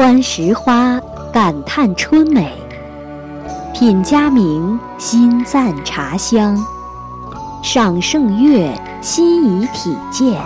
[0.00, 0.98] 观时花，
[1.30, 2.46] 感叹春美；
[3.74, 6.56] 品佳茗，心赞茶香；
[7.62, 8.72] 赏圣月，
[9.02, 10.40] 心怡体健；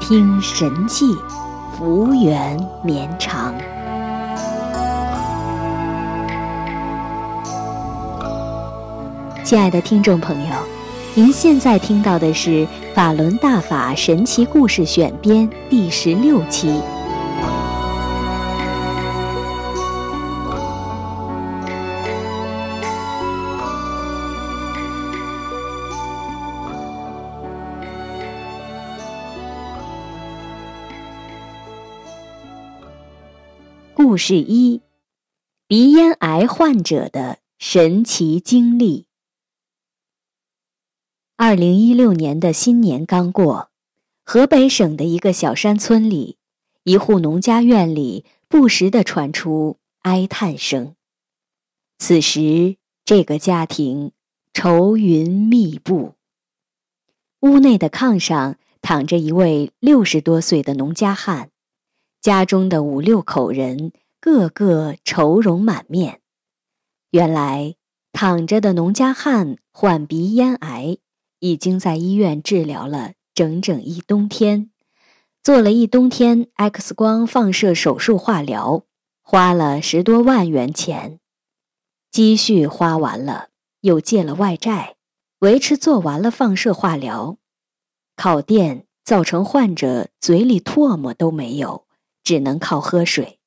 [0.00, 1.16] 听神迹，
[1.78, 3.54] 福缘绵长。
[9.44, 10.54] 亲爱的听众朋友，
[11.14, 12.50] 您现在听到的是
[12.92, 16.82] 《法轮大法神奇故事选编》第十六期。
[34.18, 34.80] 故事一：
[35.68, 39.06] 鼻咽癌患者的神奇经历。
[41.36, 43.70] 二零一六年的新年刚过，
[44.24, 46.36] 河北省的一个小山村里，
[46.82, 50.96] 一户农家院里不时的传出哀叹声。
[51.98, 54.10] 此时，这个家庭
[54.52, 56.14] 愁云密布。
[57.42, 61.50] 屋内的炕上躺着一位六十多岁的农家汉，
[62.20, 66.20] 家中的五六口人个个愁容满面。
[67.10, 67.74] 原来，
[68.12, 70.98] 躺着的农家汉患鼻咽癌。
[71.40, 74.72] 已经在医院治疗了整整一冬天，
[75.40, 78.82] 做了一冬天 X 光放射手术化疗，
[79.22, 81.20] 花了十多万元钱，
[82.10, 83.50] 积蓄花完了，
[83.82, 84.96] 又借了外债，
[85.38, 87.38] 维持做完了放射化疗，
[88.16, 91.86] 烤电造成患者嘴里唾沫都没有，
[92.24, 93.37] 只能靠喝水，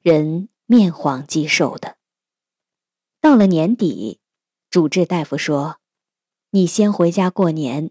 [0.00, 1.96] 人面黄肌瘦的。
[3.20, 4.20] 到了年底，
[4.70, 5.78] 主治大夫说。
[6.50, 7.90] 你先回家过年，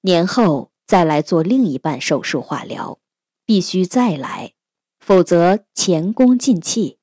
[0.00, 2.98] 年后再来做另一半手术化疗，
[3.44, 4.54] 必须再来，
[4.98, 6.98] 否则前功尽弃。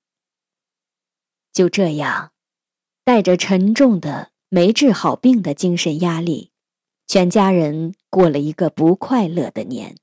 [1.53, 2.33] 就这样，
[3.05, 6.51] 带着沉重的没治好病的精神压力，
[7.07, 9.95] 全家人过了一个不快乐的年。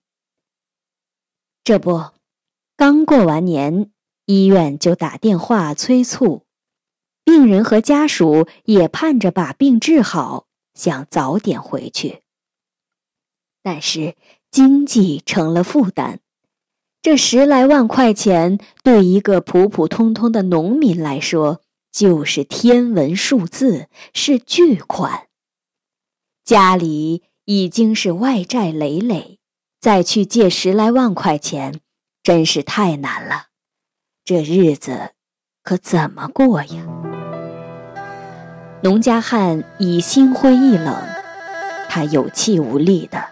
[1.63, 2.13] 这不，
[2.79, 3.93] 刚过完年，
[4.29, 6.43] 医院就打电话催促，
[7.25, 10.45] 病人和家属也盼着把病治好。
[10.75, 12.23] 想早点回去，
[13.65, 14.15] 但是
[14.51, 16.21] 经济成了负担。
[17.03, 25.27] 这十来万块钱对一个普普通通的农民来说就是天文数字，是巨款。
[26.45, 29.41] 家里已经是外债累累，
[29.81, 31.81] 再去借十来万块钱，
[32.23, 33.48] 真是太难了。
[34.29, 35.13] 这日子
[35.65, 36.83] 可怎么过呀？
[38.83, 40.95] 农家汉已心灰意冷，
[41.89, 43.25] 他有气无力的，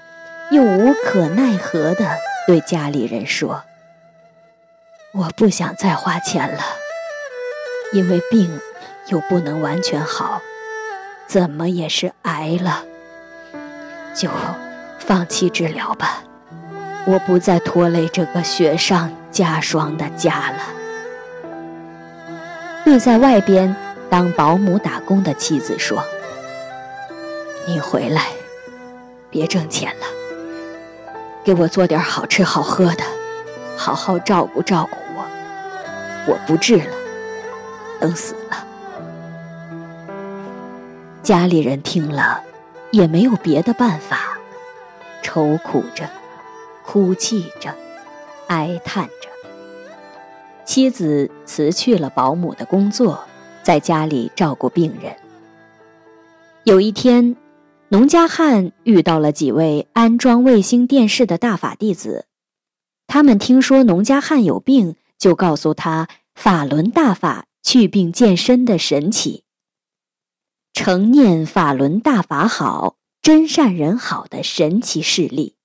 [0.50, 3.64] 又无可奈何的对家里人说
[5.12, 6.62] ：“我不想再花钱了，
[7.92, 8.58] 因为病
[9.08, 10.40] 又不能完全好，
[11.26, 12.84] 怎么也是癌了，
[14.14, 14.30] 就
[14.98, 16.22] 放弃治疗吧。
[17.06, 20.56] 我不再拖累这个雪上加霜的家了。”
[22.86, 23.74] 对在外边。
[24.08, 26.00] 当保姆打工的妻子说
[27.66, 28.28] ：“你回来，
[29.28, 30.06] 别挣钱了，
[31.42, 33.02] 给我做点好吃好喝的，
[33.76, 35.24] 好好照顾照顾我。
[36.28, 36.94] 我不治了，
[37.98, 38.64] 等死了。”
[41.24, 42.40] 家里人听了，
[42.92, 44.38] 也没有别的办法，
[45.20, 46.08] 愁苦着，
[46.84, 47.74] 哭泣着，
[48.46, 49.28] 哀叹着。
[50.66, 53.24] 妻子辞去了保姆的工作。
[53.62, 55.16] 在家里照顾病人。
[56.62, 57.34] 有一天，
[57.88, 62.26] 农家汉遇到了几位安装卫星电视的大法弟子，
[63.08, 69.42] 他们听说农家汉有病，就告诉他法轮大法去病健身的神奇，
[70.72, 75.56] 成念法轮大法好，真善人好的神奇事例。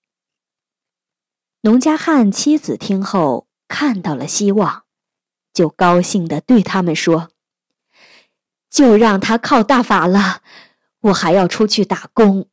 [1.62, 4.86] 农家汉妻子听后看到了希望，
[5.54, 7.32] 就高兴地对他们说。
[8.70, 10.42] 就让他靠大法了，
[11.02, 12.48] 我还要出去打工。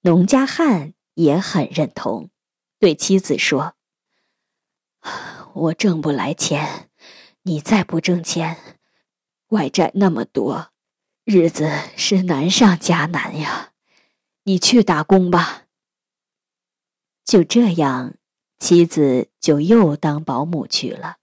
[0.00, 2.30] 农家汉也很认同，
[2.80, 3.74] 对妻子说
[5.54, 6.90] ：“我挣不来钱，
[7.42, 8.78] 你再不挣钱，
[9.50, 10.72] 外债那么多，
[11.24, 13.70] 日子是难上加难呀。
[14.42, 15.62] 你去打工吧。”
[17.24, 18.16] 就这样，
[18.58, 21.18] 妻子就又当保姆去了。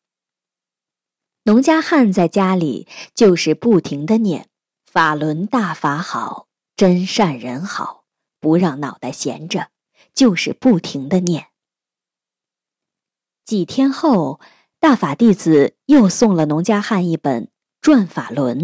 [1.43, 4.47] 农家汉在家里就是不停的念
[4.85, 8.03] “法轮大法好，真善人好”，
[8.39, 9.69] 不让脑袋闲着，
[10.13, 11.47] 就是不停的念。
[13.43, 14.39] 几天后，
[14.79, 17.45] 大法弟子又送了农家汉一本
[17.81, 18.59] 《转法轮》。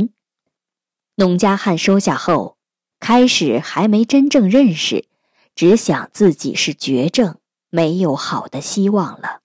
[1.15, 2.57] 农家汉收下后，
[2.99, 5.07] 开始还没真正认识，
[5.55, 7.39] 只想自己是绝症，
[7.71, 9.41] 没有好的希望了，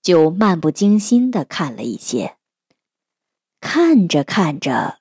[0.00, 2.35] 就漫不经心的看了一些。
[3.60, 4.98] 看着看着，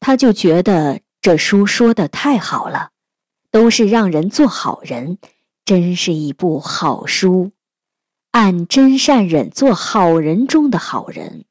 [0.00, 2.90] 他就觉得这书说的太好了，
[3.50, 5.18] 都是让人做好人，
[5.64, 7.52] 真是一部好书。
[8.32, 11.44] 按真善忍做好人中的好人，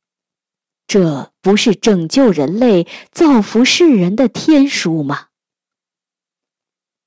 [0.85, 5.27] 这不是拯救人类、造福世人的天书吗？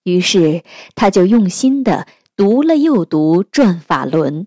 [0.02, 0.64] 于是
[0.94, 4.44] 他就用心的读了又读《转法轮》，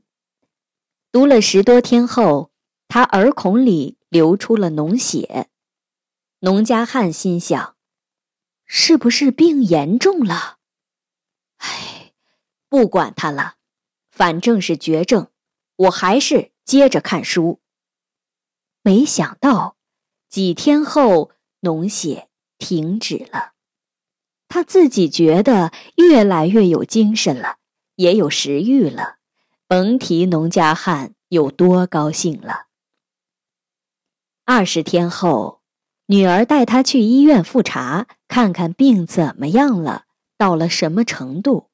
[1.12, 2.50] 读了十多天后，
[2.88, 5.50] 他耳孔里流出了脓血。
[6.39, 7.75] 农家汉心想：
[8.65, 10.57] 是不是病严重了？
[11.57, 12.13] 唉，
[12.67, 13.56] 不管他了。
[14.09, 15.31] 反正是绝症，
[15.77, 17.61] 我还是接着看书。
[18.81, 19.77] 没想到
[20.27, 21.31] 几天后
[21.62, 22.27] 脓血
[22.57, 23.53] 停止了，
[24.50, 27.59] 他自己觉得越来越有精神了，
[27.95, 29.19] 也有食欲了，
[29.67, 32.69] 甭提农家汉有多高兴了。
[34.51, 35.60] 二十天后，
[36.07, 40.06] 女儿带他去医院复查，看看病怎么样了，
[40.40, 41.68] 到了什么程度。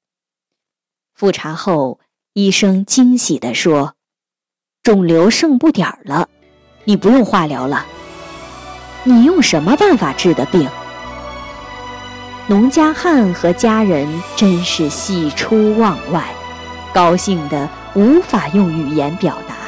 [1.14, 2.02] 复查后。
[2.34, 3.96] 医生惊喜地说
[4.84, 6.28] ：“肿瘤剩不点儿了，
[6.84, 7.86] 你不用化疗了。
[9.06, 10.70] 你用什么办法治的病？”
[12.48, 14.06] 农家汉和家人
[14.36, 16.30] 真是喜出望外，
[16.94, 19.65] 高兴得无法用语言表达。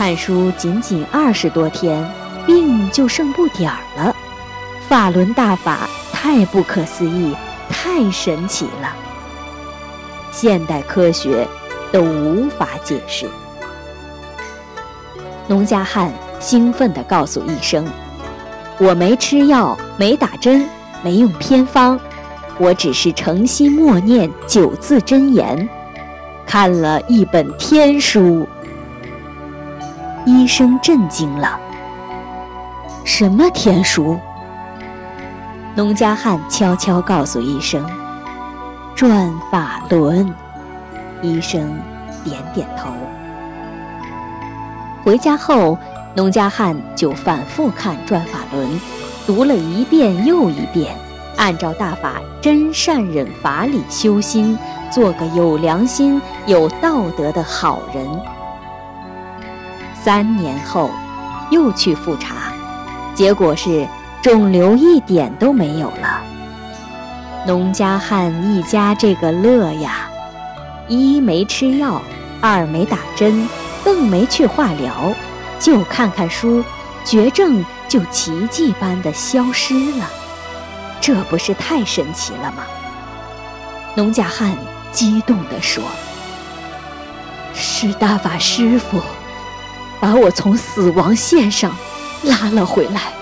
[0.00, 2.10] 看书仅仅二十多天，
[2.46, 4.16] 病就剩不点儿了，
[4.88, 7.36] 法轮大法太不可思议，
[7.68, 8.96] 太神奇了。
[10.32, 11.46] 现代科学
[11.92, 13.28] 都无法解释。
[15.46, 16.10] 农家汉
[16.40, 17.86] 兴奋地告诉医生
[18.80, 20.66] ：“我没吃药，没打针，
[21.04, 22.00] 没用偏方，
[22.56, 25.68] 我只是诚心默念九字真言，
[26.46, 28.48] 看了一本天书。”
[30.26, 31.58] 医生震惊了
[33.04, 34.18] ：“什么天书？”
[35.74, 37.84] 农家汉悄悄告诉医生。
[38.94, 40.34] 转法轮，
[41.22, 41.74] 医生
[42.22, 42.90] 点点头。
[45.02, 45.78] 回家后，
[46.14, 48.68] 农家汉就反复看《转法轮》，
[49.26, 50.94] 读了一遍又一遍，
[51.38, 54.58] 按照大法真善忍法理修心，
[54.90, 58.06] 做个有良心、有道德的好人。
[60.02, 60.90] 三年后，
[61.50, 62.54] 又去复查，
[63.14, 63.86] 结果是
[64.22, 66.22] 肿瘤一点都没有了。
[67.46, 70.08] 农家汉一家这个乐呀，
[70.88, 72.00] 一没吃药，
[72.40, 73.46] 二没打针，
[73.84, 75.14] 更没去化疗，
[75.58, 76.64] 就看看书，
[77.04, 80.06] 绝症就奇迹般的消失了，
[81.00, 82.62] 这不是太神奇了吗？
[83.94, 84.56] 农家汉
[84.92, 85.82] 激动地说
[87.52, 89.00] ：“是大法师傅，
[90.00, 91.70] 把我从死亡线上
[92.22, 93.12] 拉了回来，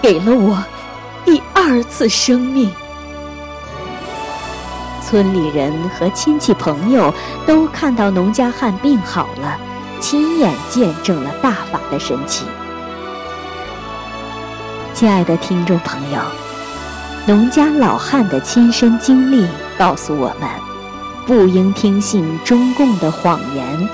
[0.00, 0.62] 给了我
[1.24, 2.70] 第二次生命。”
[5.06, 7.12] 村里人和亲戚朋友
[7.46, 9.58] 都看到农家汉病好了，
[10.00, 12.44] 亲眼见证了大法的神奇。
[14.94, 16.18] 亲爱的听众朋友，
[17.26, 20.48] 农家老汉的亲身经历告诉我们，
[21.26, 23.88] 不应听信中共的谎言，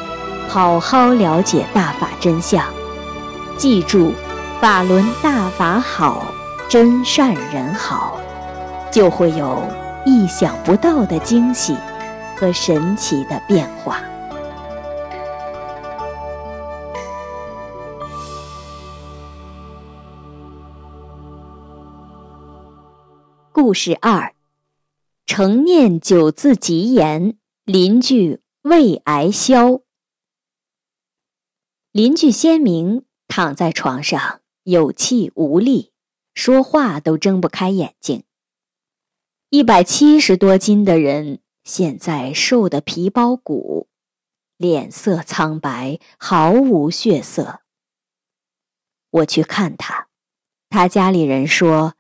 [0.53, 2.67] 好好了解大法真相。
[3.57, 4.13] 记住，
[4.61, 6.27] 法轮大法好，
[6.69, 8.19] 真善人好，
[8.91, 9.63] 就会有。
[10.05, 11.77] 意想不到的惊喜
[12.35, 14.01] 和神奇的变化。
[23.53, 24.33] 故事二：
[25.27, 29.83] 诚念九字吉言，邻居胃癌消。
[31.93, 35.91] 邻居先明躺在床上，有气无力，
[36.35, 38.23] 说话都睁不开眼睛。
[39.49, 43.89] 一百七十多斤的人，现在瘦得皮包骨，
[44.57, 47.63] 脸色苍白，毫无血色。
[49.11, 50.07] 我去看他，
[50.69, 51.97] 他家里人说，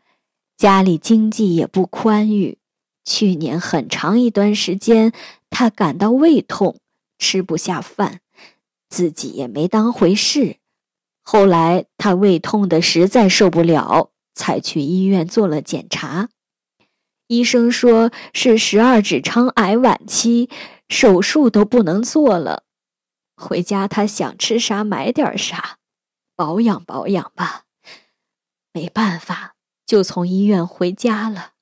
[0.56, 2.59] 家里经济也不宽裕，
[3.04, 5.12] 去年很长一段时间，
[5.50, 6.78] 他感到胃痛，
[7.18, 8.20] 吃不下饭，
[8.90, 10.59] 自己也没当回事。
[11.23, 16.28] 后来他胃痛的实在受不了，才去医院做了检查。
[17.28, 20.50] 医生说是十二指肠癌晚期，
[20.88, 22.64] 手术都不能做了。
[23.37, 25.78] 回家他想吃啥买点啥，
[26.35, 27.66] 保养保养吧。
[28.73, 29.54] 没办法，
[29.87, 31.52] 就从医院回家了。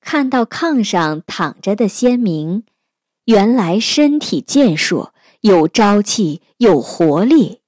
[0.00, 2.64] 看到炕上躺着的先明，
[3.24, 7.62] 原来身体健硕，有朝气，有活力。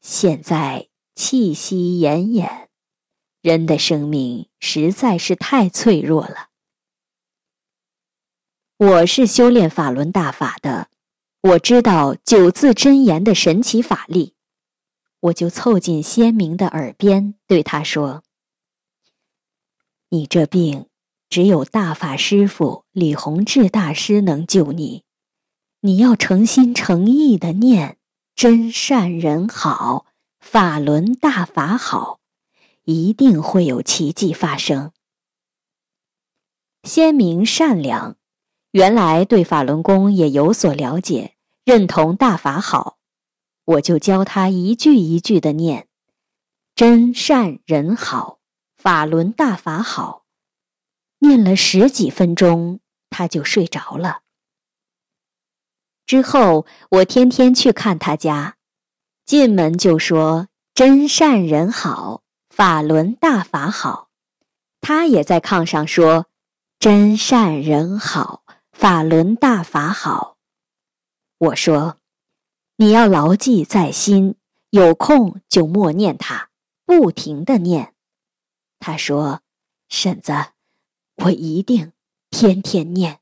[0.00, 2.68] 现在气息奄奄，
[3.42, 6.48] 人的生命实在是太脆弱了。
[8.78, 10.88] 我是修炼法轮大法的，
[11.42, 14.34] 我知道九字真言的神奇法力，
[15.20, 18.22] 我就凑近先明的耳边对他说
[20.08, 20.86] ：“你这病。”
[21.32, 25.02] 只有大法师父李洪志大师能救你，
[25.80, 27.96] 你要诚心诚意的念
[28.34, 30.04] 真善人好，
[30.40, 32.20] 法轮大法好，
[32.84, 34.92] 一定会有奇迹发生。
[36.82, 38.16] 鲜明善良，
[38.72, 42.98] 原来对法轮功也有所了解，认同大法好，
[43.64, 45.88] 我就教他一句一句的念
[46.74, 48.38] 真善人好，
[48.76, 50.21] 法轮大法好。
[51.22, 54.22] 念了十几分钟，他就睡着了。
[56.04, 58.56] 之后我天天去看他家，
[59.24, 64.08] 进门就说“真善人好，法轮大法好”，
[64.82, 66.26] 他也在炕上说
[66.80, 70.38] “真善人好，法轮大法好”。
[71.38, 71.98] 我说
[72.78, 74.34] ：“你要牢记在心，
[74.70, 76.50] 有空就默念他，
[76.84, 77.94] 不停的念。”
[78.80, 79.42] 他说
[79.88, 80.32] ：“婶子。”
[81.16, 81.92] 我一定
[82.30, 83.20] 天天念。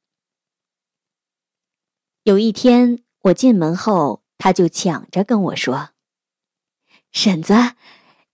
[2.23, 5.91] 有一天，我进门后，他就抢着跟我说
[7.13, 7.73] ：“婶子，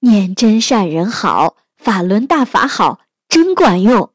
[0.00, 4.12] 念真善人好，法轮大法好，真管用，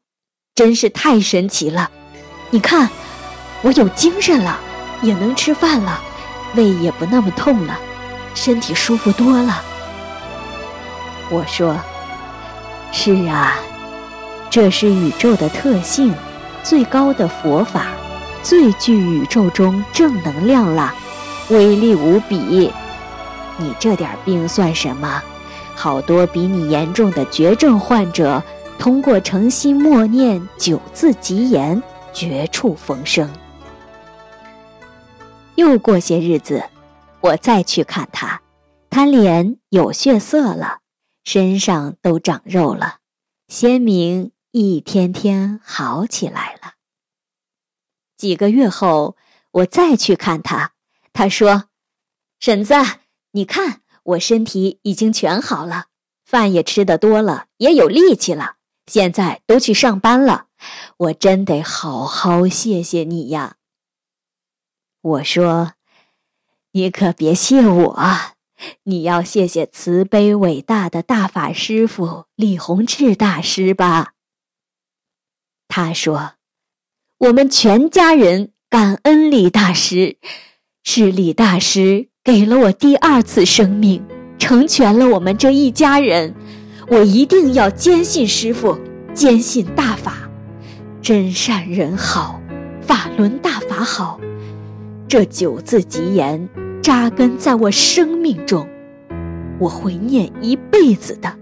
[0.54, 1.90] 真是太神奇了！
[2.50, 2.88] 你看，
[3.62, 4.60] 我有精神了，
[5.02, 6.00] 也能吃饭了，
[6.54, 7.78] 胃也不那么痛了，
[8.34, 9.62] 身体舒服多了。”
[11.30, 11.76] 我说
[12.92, 13.56] ：“是啊。”
[14.52, 16.12] 这是宇宙的特性，
[16.62, 17.86] 最高的佛法，
[18.42, 20.92] 最具宇宙中正能量了，
[21.48, 22.70] 威力无比。
[23.56, 25.22] 你这点病算什么？
[25.74, 28.42] 好多比你严重的绝症患者，
[28.78, 31.82] 通过诚心默念九字吉言，
[32.12, 33.30] 绝处逢生。
[35.54, 36.62] 又过些日子，
[37.22, 38.42] 我再去看他，
[38.90, 40.80] 他脸有血色了，
[41.24, 42.96] 身上都长肉了，
[43.48, 44.31] 鲜明。
[44.52, 46.74] 一天天好起来了。
[48.18, 49.16] 几个月后，
[49.50, 50.74] 我再去看他，
[51.14, 51.70] 他说
[52.38, 52.74] ：“婶子，
[53.30, 55.86] 你看我身体已经全好了，
[56.26, 58.56] 饭也吃得多了，也有力气了，
[58.86, 60.48] 现在都去上班了。
[60.98, 63.56] 我真得好好谢谢你呀。”
[65.00, 65.72] 我说
[66.72, 67.98] ：“你可别谢我，
[68.82, 74.12] 你要谢谢慈悲伟大的大法师父李洪志大师吧。”
[75.74, 76.32] 他说
[77.16, 80.18] ：“我们全家人感恩李大师，
[80.84, 84.04] 是李大师给了我第二次生命，
[84.38, 86.34] 成全了我们这一家人。
[86.88, 88.78] 我一定要坚信师傅，
[89.14, 90.28] 坚信大法，
[91.00, 92.38] 真善人好，
[92.82, 94.20] 法轮大法好。
[95.08, 96.46] 这九字吉言
[96.82, 98.68] 扎根在我生命中，
[99.58, 101.34] 我会念一辈子的。”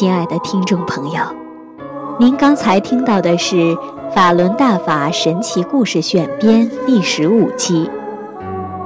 [0.00, 1.20] 亲爱的听众朋友，
[2.18, 3.56] 您刚才听到的是
[4.14, 7.86] 《法轮大法神奇故事选编》第十五期，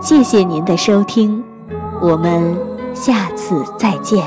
[0.01, 1.41] 谢谢您的收听，
[2.03, 2.59] 我们
[2.95, 4.25] 下次再见。